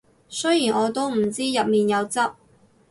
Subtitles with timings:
[0.29, 2.19] 雖然我都唔知入面有汁